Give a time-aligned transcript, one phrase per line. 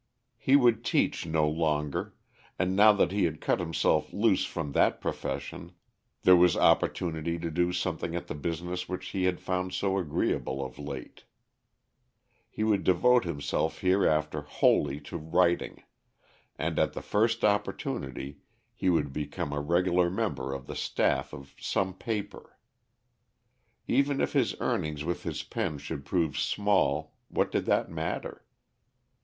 [0.39, 2.15] He would teach no longer,
[2.57, 5.73] and now that he had cut himself loose from that profession
[6.23, 10.65] there was opportunity to do something at the business which he had found so agreeable
[10.65, 11.25] of late.
[12.49, 15.83] He would devote himself hereafter wholly to writing,
[16.57, 18.39] and at the first opportunity
[18.73, 22.57] he would become a regular member of the staff of some paper.
[23.87, 28.43] Even if his earnings with his pen should prove small, what did that matter?